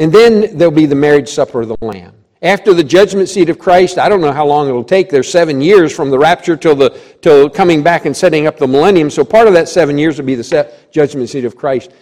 [0.00, 2.19] And then there'll be the marriage supper of the Lamb.
[2.42, 5.10] After the judgment seat of Christ, I don't know how long it'll take.
[5.10, 8.66] There's seven years from the rapture till, the, till coming back and setting up the
[8.66, 9.10] millennium.
[9.10, 11.92] So part of that seven years will be the judgment seat of Christ.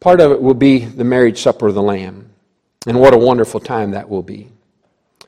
[0.00, 2.28] Part of it will be the marriage supper of the Lamb.
[2.88, 4.48] And what a wonderful time that will be.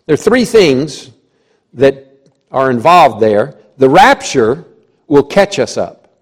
[0.07, 1.13] There are three things
[1.75, 3.57] that are involved there.
[3.77, 4.65] The rapture
[5.07, 6.13] will catch us up.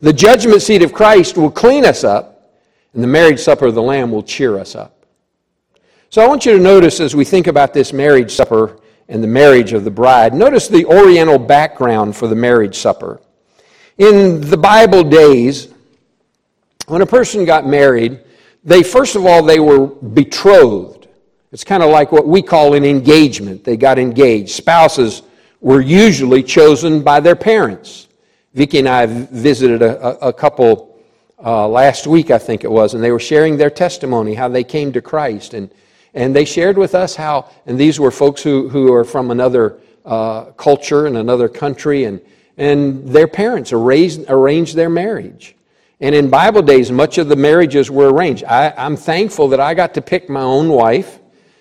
[0.00, 2.52] The judgment seat of Christ will clean us up.
[2.92, 4.99] And the marriage supper of the Lamb will cheer us up.
[6.12, 9.28] So I want you to notice as we think about this marriage supper and the
[9.28, 13.20] marriage of the bride, notice the oriental background for the marriage supper.
[13.96, 15.72] In the Bible days,
[16.88, 18.18] when a person got married,
[18.64, 21.06] they first of all they were betrothed.
[21.52, 23.62] It's kind of like what we call an engagement.
[23.62, 24.50] They got engaged.
[24.50, 25.22] Spouses
[25.60, 28.08] were usually chosen by their parents.
[28.52, 31.00] Vicki and I visited a, a couple
[31.38, 34.64] uh, last week, I think it was, and they were sharing their testimony, how they
[34.64, 35.54] came to Christ.
[35.54, 35.70] And
[36.14, 39.78] and they shared with us how, and these were folks who, who are from another
[40.04, 42.20] uh, culture and another country, and,
[42.56, 45.54] and their parents arranged, arranged their marriage.
[46.00, 48.44] And in Bible days, much of the marriages were arranged.
[48.44, 51.18] I, I'm thankful that I got to pick my own wife,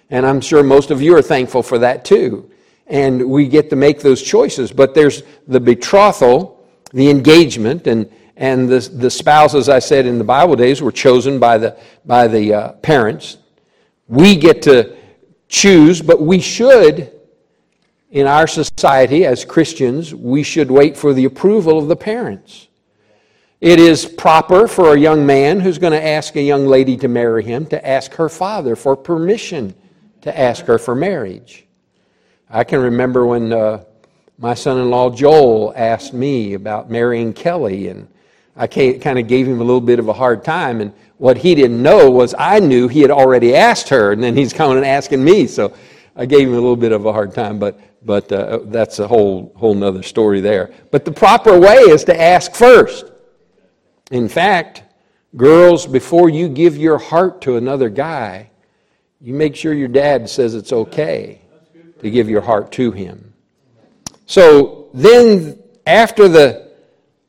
[0.09, 2.49] and I'm sure most of you are thankful for that too.
[2.87, 4.71] And we get to make those choices.
[4.71, 10.17] But there's the betrothal, the engagement, and, and the, the spouse, as I said in
[10.17, 13.38] the Bible days, were chosen by the, by the uh, parents.
[14.09, 14.97] We get to
[15.47, 17.11] choose, but we should,
[18.09, 22.67] in our society as Christians, we should wait for the approval of the parents.
[23.61, 27.07] It is proper for a young man who's going to ask a young lady to
[27.07, 29.75] marry him to ask her father for permission
[30.21, 31.65] to ask her for marriage.
[32.49, 33.83] I can remember when uh,
[34.39, 38.07] my son in law Joel asked me about marrying Kelly, and
[38.55, 40.81] I kind of gave him a little bit of a hard time.
[40.81, 44.35] And what he didn't know was I knew he had already asked her, and then
[44.35, 45.47] he's coming and asking me.
[45.47, 45.75] So
[46.15, 49.07] I gave him a little bit of a hard time, but, but uh, that's a
[49.07, 50.73] whole, whole nother story there.
[50.91, 53.11] But the proper way is to ask first.
[54.11, 54.83] In fact,
[55.35, 58.49] girls, before you give your heart to another guy,
[59.19, 61.41] you make sure your dad says it's okay
[61.99, 63.33] to give your heart to him.
[64.25, 66.68] So then, after the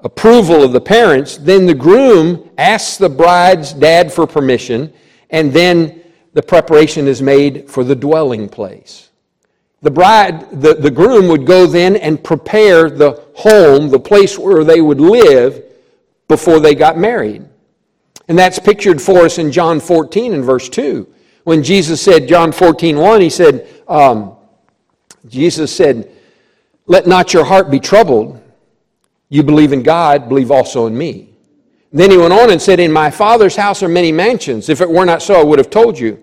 [0.02, 4.92] approval of the parents, then the groom asks the bride's dad for permission,
[5.30, 9.10] and then the preparation is made for the dwelling place.
[9.82, 14.62] The bride, the, the groom would go then and prepare the home, the place where
[14.62, 15.64] they would live
[16.28, 17.46] before they got married.
[18.28, 21.06] And that's pictured for us in John 14 and verse 2.
[21.44, 24.36] When Jesus said, John 14, 1, he said, um,
[25.26, 26.10] Jesus said,
[26.86, 28.40] Let not your heart be troubled.
[29.30, 31.30] You believe in God, believe also in me.
[31.92, 34.68] Then he went on and said, In my Father's house are many mansions.
[34.68, 36.22] If it were not so, I would have told you.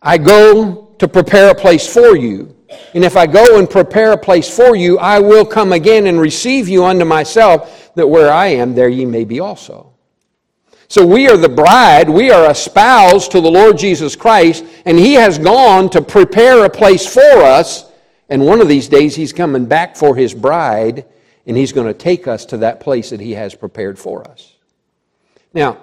[0.00, 2.54] I go to prepare a place for you.
[2.94, 6.20] And if I go and prepare a place for you, I will come again and
[6.20, 9.92] receive you unto myself, that where I am, there ye may be also.
[10.86, 15.14] So we are the bride, we are espoused to the Lord Jesus Christ, and He
[15.14, 17.90] has gone to prepare a place for us.
[18.28, 21.04] And one of these days, He's coming back for His bride
[21.48, 24.54] and He's going to take us to that place that He has prepared for us.
[25.52, 25.78] Now,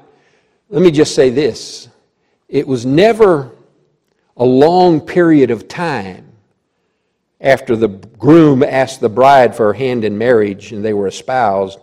[0.70, 1.90] let me just say this
[2.48, 3.52] it was never
[4.38, 6.32] a long period of time
[7.42, 11.80] after the groom asked the bride for her hand in marriage and they were espoused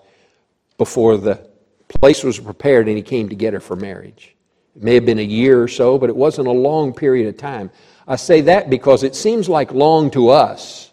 [0.79, 1.49] before the
[1.89, 4.35] place was prepared and he came to get her for marriage.
[4.75, 7.37] It may have been a year or so, but it wasn't a long period of
[7.37, 7.71] time.
[8.09, 10.91] I say that because it seems like long to us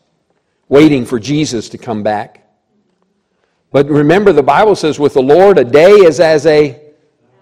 [0.68, 2.39] waiting for Jesus to come back.
[3.72, 6.90] But remember, the Bible says with the Lord, a day is as a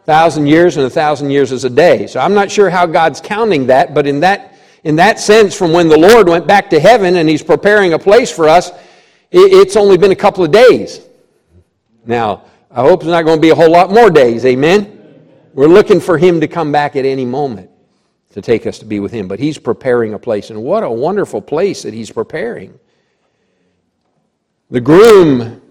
[0.03, 2.07] thousand years, and a thousand years is a day.
[2.07, 5.71] So I'm not sure how God's counting that, but in that, in that sense, from
[5.71, 8.71] when the Lord went back to heaven and He's preparing a place for us,
[9.31, 11.01] it's only been a couple of days.
[12.05, 14.45] Now, I hope it's not going to be a whole lot more days.
[14.45, 14.93] Amen?
[15.53, 17.69] We're looking for Him to come back at any moment
[18.31, 19.27] to take us to be with Him.
[19.27, 22.79] But He's preparing a place, and what a wonderful place that He's preparing.
[24.69, 25.61] The groom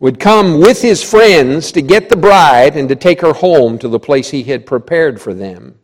[0.00, 3.88] would come with his friends to get the bride and to take her home to
[3.88, 5.74] the place he had prepared for them.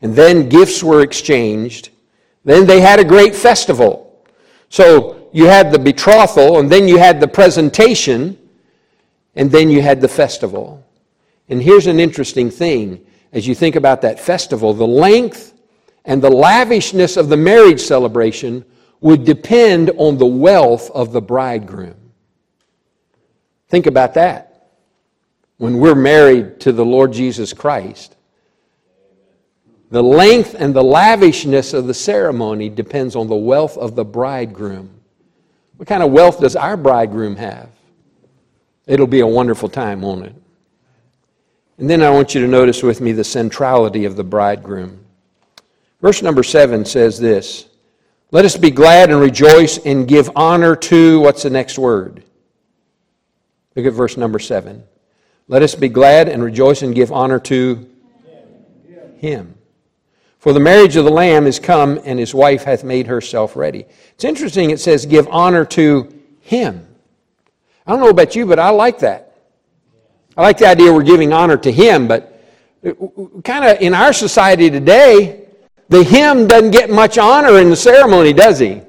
[0.00, 1.90] And then gifts were exchanged.
[2.44, 4.24] Then they had a great festival.
[4.68, 8.38] So you had the betrothal, and then you had the presentation,
[9.36, 10.84] and then you had the festival.
[11.48, 15.54] And here's an interesting thing as you think about that festival the length
[16.04, 18.64] and the lavishness of the marriage celebration
[19.00, 22.01] would depend on the wealth of the bridegroom.
[23.72, 24.68] Think about that.
[25.56, 28.14] When we're married to the Lord Jesus Christ,
[29.90, 34.90] the length and the lavishness of the ceremony depends on the wealth of the bridegroom.
[35.78, 37.70] What kind of wealth does our bridegroom have?
[38.86, 40.34] It'll be a wonderful time, won't it?
[41.78, 45.02] And then I want you to notice with me the centrality of the bridegroom.
[46.02, 47.70] Verse number seven says this
[48.32, 52.21] Let us be glad and rejoice and give honor to, what's the next word?
[53.74, 54.84] Look at verse number seven.
[55.48, 57.88] Let us be glad and rejoice and give honor to
[59.18, 59.54] him.
[60.38, 63.86] For the marriage of the Lamb is come, and his wife hath made herself ready.
[64.14, 66.88] It's interesting, it says, give honor to him.
[67.86, 69.36] I don't know about you, but I like that.
[70.36, 72.40] I like the idea we're giving honor to him, but
[73.44, 75.46] kind of in our society today,
[75.88, 78.80] the him doesn't get much honor in the ceremony, does he?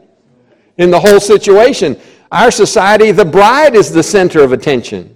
[0.78, 2.00] In the whole situation.
[2.34, 5.16] Our society, the bride is the center of attention.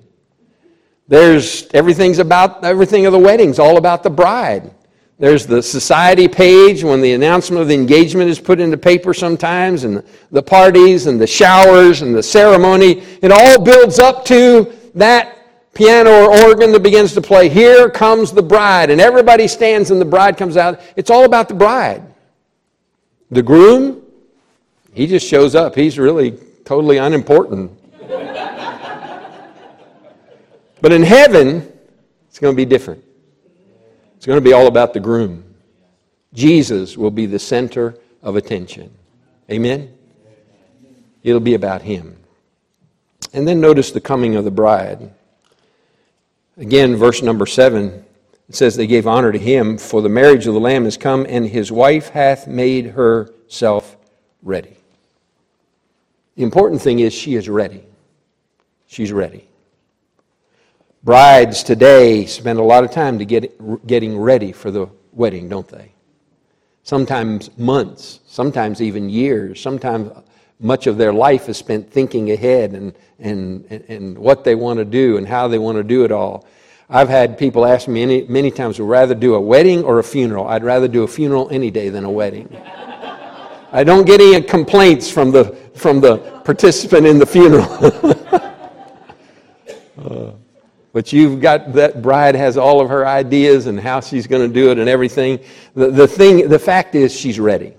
[1.08, 4.70] There's everything's about everything of the wedding's all about the bride.
[5.18, 9.16] There's the society page when the announcement of the engagement is put in the paper
[9.16, 13.02] sometimes, and the parties, and the showers, and the ceremony.
[13.24, 17.50] It all builds up to that piano or organ that begins to play.
[17.50, 20.82] Here comes the bride, and everybody stands, and the bride comes out.
[20.96, 22.04] It's all about the bride.
[23.32, 24.04] The groom,
[24.94, 25.74] he just shows up.
[25.74, 27.72] He's really totally unimportant.
[30.82, 31.72] but in heaven,
[32.28, 33.02] it's going to be different.
[34.18, 35.46] It's going to be all about the groom.
[36.34, 38.94] Jesus will be the center of attention.
[39.50, 39.94] Amen?
[41.24, 42.18] It'll be about him.
[43.32, 45.10] And then notice the coming of the bride.
[46.58, 48.04] Again, verse number seven,
[48.50, 51.26] it says, They gave honor to him, for the marriage of the Lamb is come,
[51.30, 53.96] and his wife hath made herself
[54.44, 54.77] ready.
[56.38, 57.84] The important thing is she is ready.
[58.86, 59.50] She's ready.
[61.04, 65.68] Brides today spend a lot of time to get, getting ready for the wedding, don't
[65.68, 65.94] they?
[66.84, 70.12] Sometimes months, sometimes even years, sometimes
[70.60, 74.86] much of their life is spent thinking ahead and, and, and what they want to
[74.86, 76.46] do and how they want to do it all.
[76.88, 80.04] I've had people ask me many, many times, would rather do a wedding or a
[80.04, 80.48] funeral?
[80.48, 82.56] I'd rather do a funeral any day than a wedding.
[83.72, 87.66] I don't get any complaints from the, from the participant in the funeral.
[90.00, 90.32] uh,
[90.94, 94.54] but you've got that bride has all of her ideas and how she's going to
[94.54, 95.40] do it and everything.
[95.76, 97.74] The, the thing, the fact is, she's ready.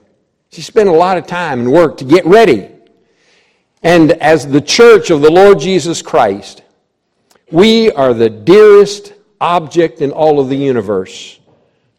[0.50, 2.70] She spent a lot of time and work to get ready.
[3.82, 6.62] And as the church of the Lord Jesus Christ,
[7.50, 11.38] we are the dearest object in all of the universe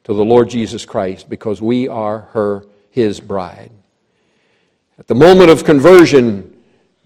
[0.04, 3.72] to the Lord Jesus Christ because we are her, his bride.
[5.00, 6.54] At the moment of conversion,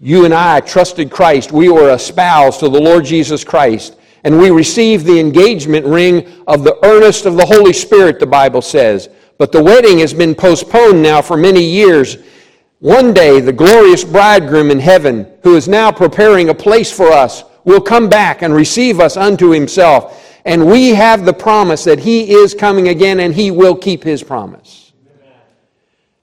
[0.00, 1.52] you and I trusted Christ.
[1.52, 6.64] We were espoused to the Lord Jesus Christ and we received the engagement ring of
[6.64, 9.10] the earnest of the Holy Spirit, the Bible says.
[9.38, 12.16] But the wedding has been postponed now for many years.
[12.80, 17.44] One day, the glorious bridegroom in heaven, who is now preparing a place for us,
[17.64, 20.20] will come back and receive us unto himself.
[20.46, 24.22] And we have the promise that he is coming again and he will keep his
[24.22, 24.83] promise.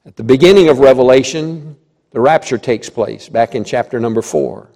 [0.04, 1.76] At the beginning of Revelation,
[2.10, 4.72] the rapture takes place back in chapter number four.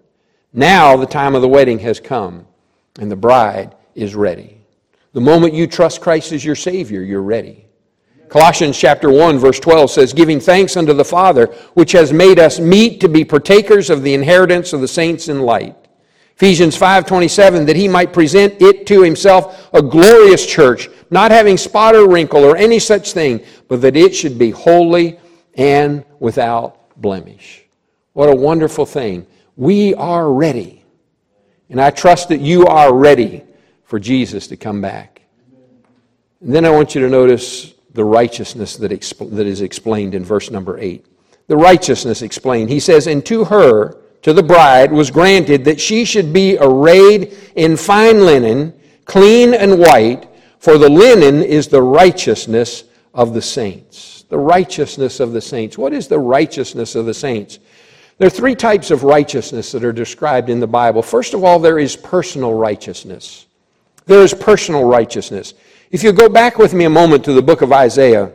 [0.53, 2.45] Now the time of the wedding has come
[2.99, 4.61] and the bride is ready.
[5.13, 7.65] The moment you trust Christ as your Savior, you're ready.
[8.29, 12.59] Colossians chapter 1 verse 12 says, "Giving thanks unto the Father, which has made us
[12.59, 15.75] meet to be partakers of the inheritance of the saints in light."
[16.35, 21.95] Ephesians 5:27 that he might present it to himself a glorious church, not having spot
[21.95, 25.19] or wrinkle or any such thing, but that it should be holy
[25.55, 27.63] and without blemish.
[28.13, 29.27] What a wonderful thing.
[29.55, 30.83] We are ready.
[31.69, 33.43] And I trust that you are ready
[33.84, 35.21] for Jesus to come back.
[36.41, 40.23] And then I want you to notice the righteousness that, exp- that is explained in
[40.23, 41.05] verse number 8.
[41.47, 42.69] The righteousness explained.
[42.69, 47.38] He says, And to her, to the bride, was granted that she should be arrayed
[47.55, 48.73] in fine linen,
[49.05, 50.27] clean and white,
[50.60, 54.26] for the linen is the righteousness of the saints.
[54.30, 55.78] The righteousness of the saints.
[55.78, 57.60] What is the righteousness of the saints?
[58.18, 61.01] There are three types of righteousness that are described in the Bible.
[61.01, 63.45] First of all, there is personal righteousness.
[64.06, 65.53] There is personal righteousness.
[65.91, 68.32] If you go back with me a moment to the book of Isaiah,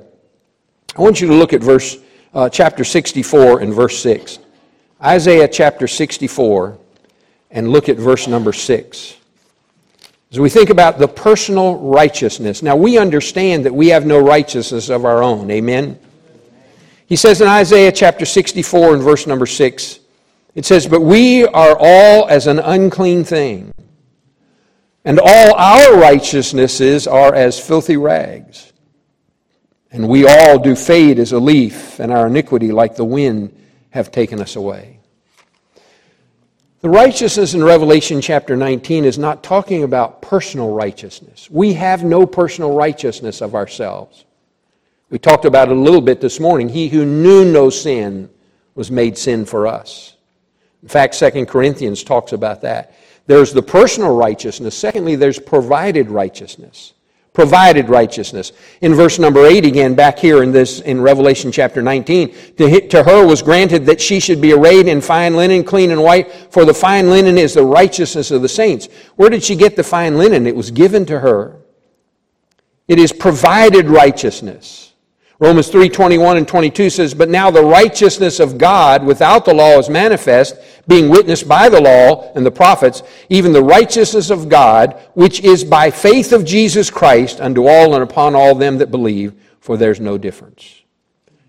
[0.96, 1.98] I want you to look at verse
[2.34, 4.38] uh, chapter 64 and verse 6.
[5.02, 6.78] Isaiah chapter 64
[7.50, 9.16] and look at verse number 6.
[10.32, 14.88] As we think about the personal righteousness, now we understand that we have no righteousness
[14.88, 15.50] of our own.
[15.50, 15.98] Amen?
[17.06, 19.98] He says in Isaiah chapter 64 and verse number 6,
[20.54, 23.72] it says, But we are all as an unclean thing,
[25.04, 28.72] and all our righteousnesses are as filthy rags.
[29.90, 33.56] And we all do fade as a leaf, and our iniquity, like the wind,
[33.90, 34.99] have taken us away.
[36.82, 41.50] The righteousness in Revelation chapter 19 is not talking about personal righteousness.
[41.50, 44.24] We have no personal righteousness of ourselves.
[45.10, 46.70] We talked about it a little bit this morning.
[46.70, 48.30] He who knew no sin
[48.74, 50.16] was made sin for us.
[50.82, 52.94] In fact, 2 Corinthians talks about that.
[53.26, 54.74] There's the personal righteousness.
[54.74, 56.94] Secondly, there's provided righteousness.
[57.40, 58.52] Provided righteousness.
[58.82, 63.02] In verse number 8 again, back here in this in Revelation chapter 19, to, to
[63.02, 66.66] her was granted that she should be arrayed in fine linen, clean and white, for
[66.66, 68.90] the fine linen is the righteousness of the saints.
[69.16, 70.46] Where did she get the fine linen?
[70.46, 71.62] It was given to her.
[72.86, 74.89] It is provided righteousness.
[75.40, 79.78] Romans 3 21 and 22 says, But now the righteousness of God without the law
[79.78, 85.00] is manifest, being witnessed by the law and the prophets, even the righteousness of God,
[85.14, 89.32] which is by faith of Jesus Christ unto all and upon all them that believe,
[89.60, 90.82] for there's no difference.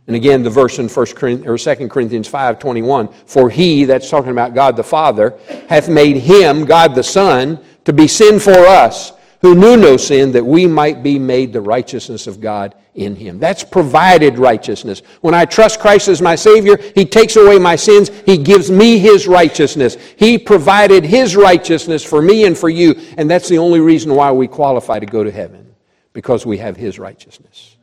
[0.07, 4.09] And again, the verse in 1 Corinthians, or 2 Corinthians 5 21, For he, that's
[4.09, 5.37] talking about God the Father,
[5.67, 9.11] hath made him, God the Son, to be sin for us
[9.41, 13.39] who knew no sin, that we might be made the righteousness of God in him.
[13.39, 15.01] That's provided righteousness.
[15.21, 18.09] When I trust Christ as my Savior, He takes away my sins.
[18.25, 19.97] He gives me His righteousness.
[20.15, 24.31] He provided His righteousness for me and for you, and that's the only reason why
[24.31, 25.73] we qualify to go to heaven,
[26.13, 27.77] because we have His righteousness.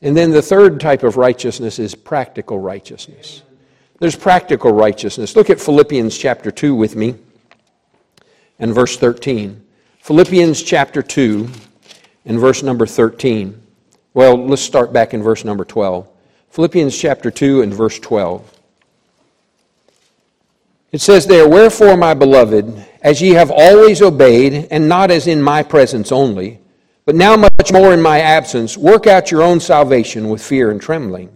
[0.00, 3.42] And then the third type of righteousness is practical righteousness.
[3.98, 5.34] There's practical righteousness.
[5.34, 7.16] Look at Philippians chapter 2 with me
[8.60, 9.64] and verse 13.
[10.08, 11.50] Philippians chapter 2
[12.24, 13.60] and verse number 13.
[14.14, 16.08] Well, let's start back in verse number 12.
[16.48, 18.58] Philippians chapter 2 and verse 12.
[20.92, 25.42] It says there, Wherefore, my beloved, as ye have always obeyed, and not as in
[25.42, 26.58] my presence only,
[27.04, 30.80] but now much more in my absence, work out your own salvation with fear and
[30.80, 31.28] trembling.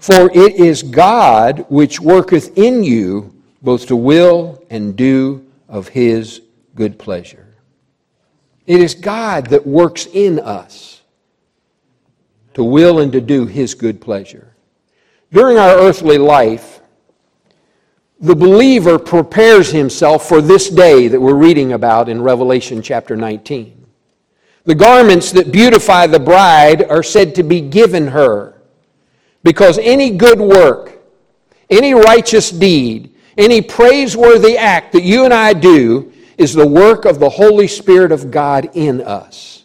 [0.00, 3.32] For it is God which worketh in you
[3.62, 6.42] both to will and do of his
[6.74, 7.42] good pleasure.
[8.66, 11.02] It is God that works in us
[12.54, 14.54] to will and to do His good pleasure.
[15.32, 16.80] During our earthly life,
[18.20, 23.84] the believer prepares himself for this day that we're reading about in Revelation chapter 19.
[24.64, 28.62] The garments that beautify the bride are said to be given her
[29.42, 31.02] because any good work,
[31.68, 36.12] any righteous deed, any praiseworthy act that you and I do
[36.42, 39.64] is the work of the Holy Spirit of God in us.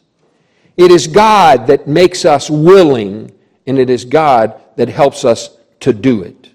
[0.77, 3.31] It is God that makes us willing,
[3.65, 6.49] and it is God that helps us to do it.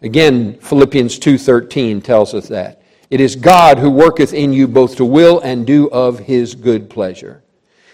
[0.00, 2.80] Again, Philippians 2:13 tells us that.
[3.10, 6.88] It is God who worketh in you both to will and do of his good
[6.88, 7.42] pleasure.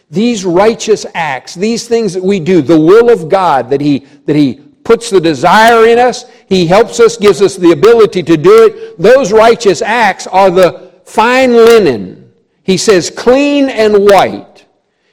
[0.09, 4.37] These righteous acts, these things that we do, the will of God that he that
[4.37, 8.67] he puts the desire in us, he helps us, gives us the ability to do
[8.67, 9.01] it.
[9.01, 12.33] Those righteous acts are the fine linen,
[12.63, 14.65] he says, clean and white,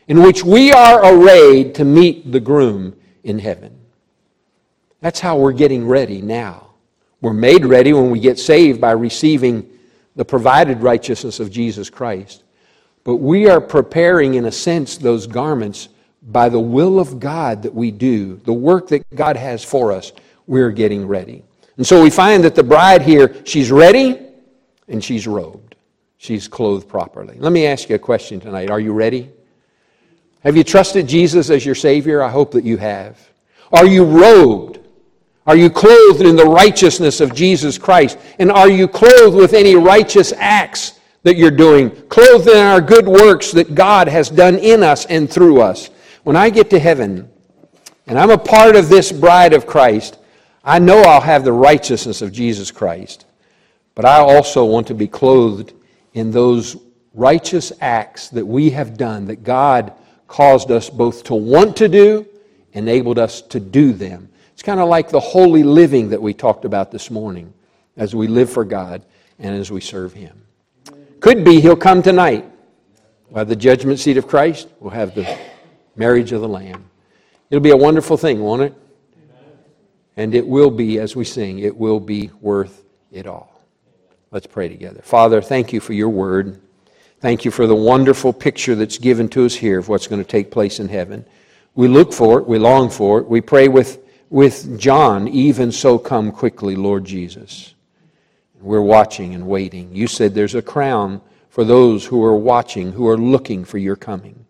[0.08, 3.76] in which we are arrayed to meet the groom in heaven.
[5.02, 6.68] That's how we're getting ready now.
[7.20, 9.68] We're made ready when we get saved by receiving
[10.16, 12.44] the provided righteousness of Jesus Christ.
[13.04, 15.90] But we are preparing, in a sense, those garments
[16.22, 20.12] by the will of God that we do, the work that God has for us,
[20.46, 21.44] we're getting ready.
[21.78, 24.20] And so we find that the bride here, she's ready
[24.88, 25.67] and she's robed
[26.18, 27.38] she's clothed properly.
[27.40, 28.70] Let me ask you a question tonight.
[28.70, 29.32] Are you ready?
[30.44, 32.22] Have you trusted Jesus as your Savior?
[32.22, 33.20] I hope that you have.
[33.72, 34.80] Are you robed?
[35.46, 38.18] Are you clothed in the righteousness of Jesus Christ?
[38.38, 41.90] And are you clothed with any righteous acts that you're doing?
[42.10, 45.90] Clothed in our good works that God has done in us and through us.
[46.24, 47.30] When I get to heaven
[48.08, 50.18] and I'm a part of this bride of Christ,
[50.64, 53.26] I know I'll have the righteousness of Jesus Christ.
[53.96, 55.74] But I also want to be clothed
[56.18, 56.78] in those
[57.14, 59.94] righteous acts that we have done, that God
[60.28, 62.26] caused us both to want to do,
[62.74, 64.28] enabled us to do them.
[64.52, 67.54] It's kind of like the holy living that we talked about this morning
[67.98, 69.06] as we live for God
[69.38, 70.42] and as we serve Him.
[71.20, 72.46] Could be He'll come tonight.
[73.30, 75.38] We'll the judgment seat of Christ, we'll have the
[75.96, 76.90] marriage of the Lamb.
[77.52, 78.74] It'll be a wonderful thing, won't it?
[80.16, 83.57] And it will be, as we sing, it will be worth it all.
[84.32, 85.02] Let's pray together.
[85.04, 86.60] Father, thank you for your word.
[87.20, 90.30] Thank you for the wonderful picture that's given to us here of what's going to
[90.30, 91.26] take place in heaven.
[91.76, 93.28] We look for it, we long for it.
[93.28, 97.74] We pray with, with John, even so come quickly, Lord Jesus.
[98.60, 99.96] We're watching and waiting.
[99.96, 103.96] You said there's a crown for those who are watching, who are looking for your
[103.96, 104.46] coming.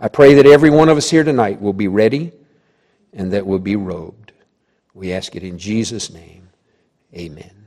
[0.00, 2.32] I pray that every one of us here tonight will be ready
[3.12, 4.32] and that we'll be robed.
[4.94, 6.48] We ask it in Jesus' name.
[7.14, 7.59] Amen.